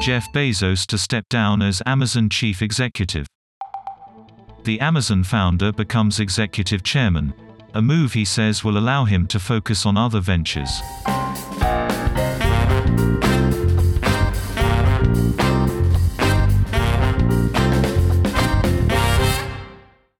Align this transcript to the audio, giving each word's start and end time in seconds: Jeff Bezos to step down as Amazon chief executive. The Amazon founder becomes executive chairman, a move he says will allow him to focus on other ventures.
Jeff 0.00 0.30
Bezos 0.32 0.86
to 0.86 0.96
step 0.96 1.28
down 1.28 1.60
as 1.60 1.82
Amazon 1.84 2.28
chief 2.28 2.62
executive. 2.62 3.26
The 4.62 4.80
Amazon 4.80 5.24
founder 5.24 5.72
becomes 5.72 6.20
executive 6.20 6.84
chairman, 6.84 7.34
a 7.74 7.82
move 7.82 8.12
he 8.12 8.24
says 8.24 8.62
will 8.62 8.78
allow 8.78 9.04
him 9.04 9.26
to 9.26 9.40
focus 9.40 9.84
on 9.84 9.96
other 9.96 10.20
ventures. 10.20 10.80